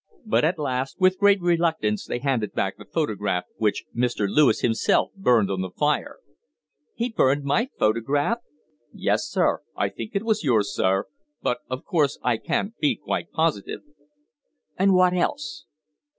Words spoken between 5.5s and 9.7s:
on the fire." "He burned my photograph!" "Yes, sir.